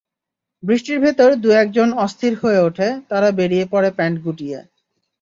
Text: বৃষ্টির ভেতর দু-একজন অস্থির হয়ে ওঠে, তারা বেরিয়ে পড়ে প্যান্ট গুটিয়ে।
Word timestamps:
বৃষ্টির 0.63 0.97
ভেতর 0.99 1.29
দু-একজন 1.35 1.89
অস্থির 1.97 2.33
হয়ে 2.41 2.59
ওঠে, 2.59 2.87
তারা 3.09 3.29
বেরিয়ে 3.31 3.65
পড়ে 3.71 3.89
প্যান্ট 3.91 4.17
গুটিয়ে। 4.23 4.59